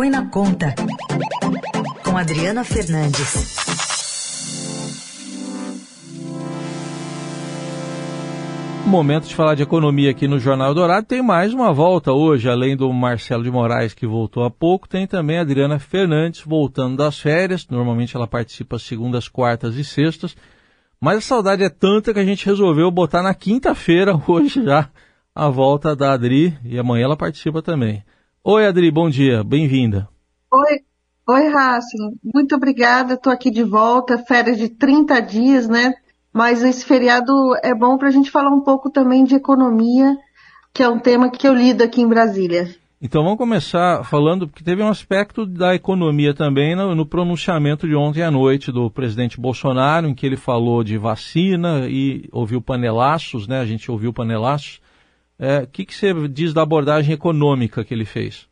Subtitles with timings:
[0.00, 0.74] Põe na Conta,
[2.02, 3.54] com Adriana Fernandes.
[8.86, 11.06] Momento de falar de economia aqui no Jornal Dourado.
[11.06, 15.06] Tem mais uma volta hoje, além do Marcelo de Moraes, que voltou há pouco, tem
[15.06, 17.68] também a Adriana Fernandes voltando das férias.
[17.68, 20.34] Normalmente ela participa segundas, quartas e sextas.
[20.98, 24.88] Mas a saudade é tanta que a gente resolveu botar na quinta-feira, hoje já,
[25.34, 26.56] a volta da Adri.
[26.64, 28.02] E amanhã ela participa também.
[28.42, 30.08] Oi, Adri, bom dia, bem-vinda.
[30.50, 30.78] Oi,
[31.28, 32.18] oi, Racing.
[32.24, 35.92] Muito obrigada, estou aqui de volta, férias de 30 dias, né?
[36.32, 37.32] Mas esse feriado
[37.62, 40.16] é bom para a gente falar um pouco também de economia,
[40.72, 42.74] que é um tema que eu lido aqui em Brasília.
[43.02, 47.94] Então vamos começar falando, porque teve um aspecto da economia também no, no, pronunciamento de
[47.94, 53.46] ontem à noite do presidente Bolsonaro, em que ele falou de vacina e ouviu panelaços,
[53.46, 53.60] né?
[53.60, 54.80] A gente ouviu panelaços.
[55.40, 58.46] O é, que, que você diz da abordagem econômica que ele fez?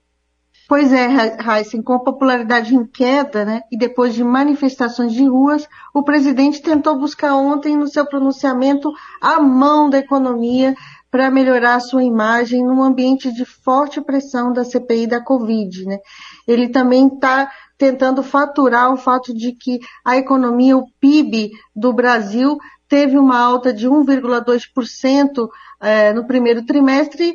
[0.67, 5.67] Pois é, Heisen, com a popularidade em queda, né, e depois de manifestações de ruas,
[5.95, 10.75] o presidente tentou buscar ontem no seu pronunciamento a mão da economia
[11.11, 15.85] para melhorar sua imagem num ambiente de forte pressão da CPI da Covid.
[15.85, 15.99] Né?
[16.47, 22.59] Ele também está tentando faturar o fato de que a economia, o PIB do Brasil,
[22.89, 25.49] teve uma alta de 1,2%
[25.81, 27.35] é, no primeiro trimestre,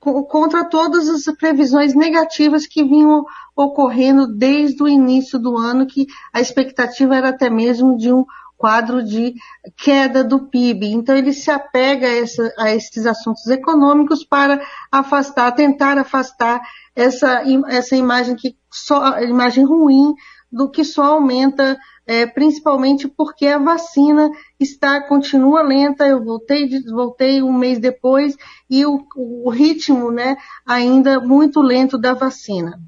[0.00, 3.24] contra todas as previsões negativas que vinham
[3.56, 8.24] ocorrendo desde o início do ano, que a expectativa era até mesmo de um
[8.56, 9.34] quadro de
[9.76, 10.86] queda do PIB.
[10.92, 16.60] Então ele se apega a, essa, a esses assuntos econômicos para afastar, tentar afastar
[16.94, 20.14] essa, essa imagem que só, imagem ruim
[20.50, 26.06] do que só aumenta é, principalmente porque a vacina está continua lenta.
[26.06, 28.36] Eu voltei, voltei um mês depois
[28.70, 32.80] e o, o ritmo, né, ainda muito lento da vacina.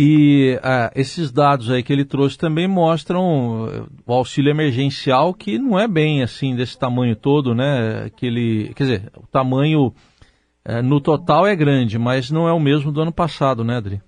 [0.00, 5.58] E ah, esses dados aí que ele trouxe também mostram eh, o auxílio emergencial que
[5.58, 8.08] não é bem assim desse tamanho todo, né?
[8.14, 9.92] Que ele, quer dizer, o tamanho
[10.64, 14.00] eh, no total é grande, mas não é o mesmo do ano passado, né, Adri?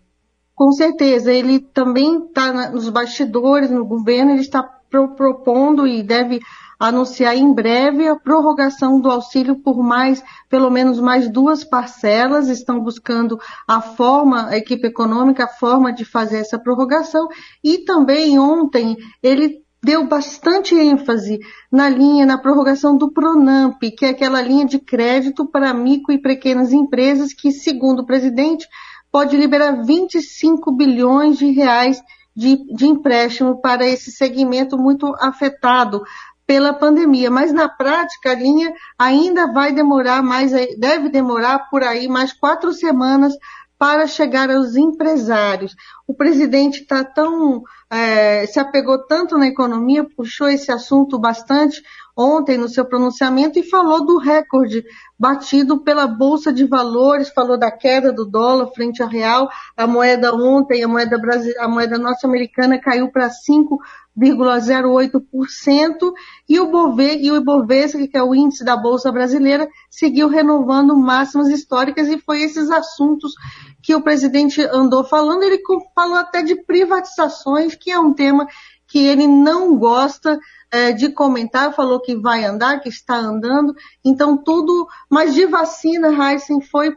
[0.54, 6.38] Com certeza, ele também está nos bastidores, no governo, ele está pro, propondo e deve
[6.80, 12.48] anunciar em breve a prorrogação do auxílio por mais, pelo menos mais duas parcelas.
[12.48, 17.28] Estão buscando a forma, a equipe econômica, a forma de fazer essa prorrogação.
[17.62, 21.38] E também ontem ele deu bastante ênfase
[21.70, 26.20] na linha, na prorrogação do Pronamp, que é aquela linha de crédito para micro e
[26.20, 28.66] pequenas empresas que, segundo o presidente,
[29.12, 32.02] pode liberar 25 bilhões de reais
[32.34, 36.02] de, de empréstimo para esse segmento muito afetado
[36.50, 37.30] pela pandemia.
[37.30, 42.72] Mas na prática a linha ainda vai demorar mais, deve demorar por aí mais quatro
[42.72, 43.32] semanas
[43.78, 45.76] para chegar aos empresários.
[46.08, 51.80] O presidente está tão é, se apegou tanto na economia, puxou esse assunto bastante
[52.16, 54.84] ontem no seu pronunciamento e falou do recorde
[55.18, 60.34] batido pela Bolsa de Valores, falou da queda do dólar frente ao real, a moeda
[60.34, 61.20] ontem, a moeda,
[61.58, 66.12] a moeda norte-americana caiu para 5,08%
[66.48, 70.96] e o Bove, e o Ibovespa, que é o índice da Bolsa brasileira, seguiu renovando
[70.96, 73.34] máximas históricas e foi esses assuntos
[73.82, 75.60] que o presidente andou falando, ele
[75.94, 78.46] falou até de privatizações, que é um tema
[78.90, 80.38] que ele não gosta
[80.70, 83.72] é, de comentar, falou que vai andar, que está andando,
[84.04, 86.94] então tudo, mas de vacina, Heisen foi,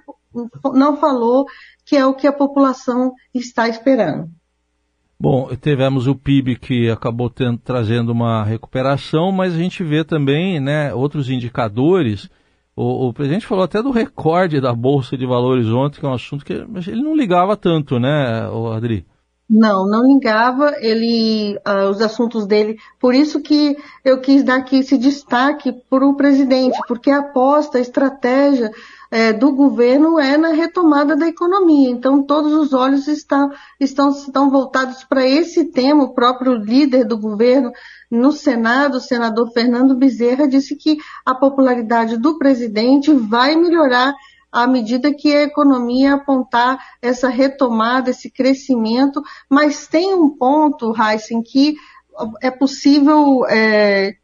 [0.74, 1.46] não falou,
[1.86, 4.30] que é o que a população está esperando.
[5.20, 10.60] Bom, tivemos o PIB que acabou tendo, trazendo uma recuperação, mas a gente vê também
[10.60, 12.30] né, outros indicadores.
[12.76, 16.14] O, o, presidente falou até do recorde da Bolsa de Valores ontem, que é um
[16.14, 19.06] assunto que ele não ligava tanto, né, Adri?
[19.50, 20.76] Não, não ligava.
[20.80, 22.78] Ele, uh, os assuntos dele.
[23.00, 27.78] Por isso que eu quis dar aqui esse destaque para o presidente, porque a aposta,
[27.78, 28.72] a estratégia
[29.12, 31.90] é, do governo é na retomada da economia.
[31.90, 36.06] Então, todos os olhos estão, estão, estão voltados para esse tema.
[36.06, 37.72] O próprio líder do governo
[38.10, 44.16] no Senado, o senador Fernando Bezerra, disse que a popularidade do presidente vai melhorar
[44.54, 51.42] à medida que a economia apontar essa retomada, esse crescimento, mas tem um ponto, Heisen,
[51.42, 51.76] que
[52.40, 54.16] é possível, é,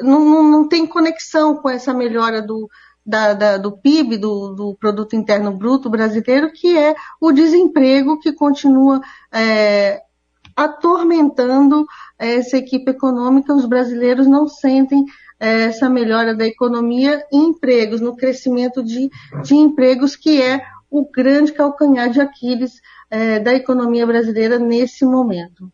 [0.00, 2.68] não, não, tem conexão com essa melhora do,
[3.04, 8.32] da, da, do PIB, do, do, Produto Interno Bruto brasileiro, que é o desemprego que
[8.32, 9.00] continua
[9.30, 10.02] é,
[10.56, 11.86] atormentando
[12.18, 13.54] essa equipe econômica.
[13.54, 15.04] Os brasileiros não sentem
[15.38, 19.10] essa melhora da economia em empregos, no crescimento de,
[19.42, 22.80] de empregos, que é o grande calcanhar de Aquiles
[23.10, 25.70] é, da economia brasileira nesse momento.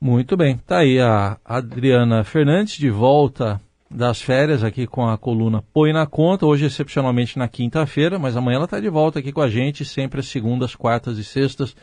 [0.00, 3.60] Muito bem, tá aí a Adriana Fernandes de volta
[3.90, 8.56] das férias aqui com a coluna Põe na Conta, hoje excepcionalmente na quinta-feira, mas amanhã
[8.56, 11.74] ela está de volta aqui com a gente, sempre às segundas, quartas e sextas.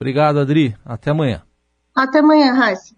[0.00, 0.74] Obrigado, Adri.
[0.84, 1.42] Até amanhã.
[1.94, 2.97] Até amanhã, Raíssa.